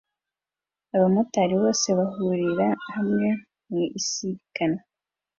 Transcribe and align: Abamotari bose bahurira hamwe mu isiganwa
Abamotari 0.95 1.53
bose 1.63 1.87
bahurira 1.99 2.67
hamwe 2.93 3.27
mu 3.69 3.79
isiganwa 3.99 4.81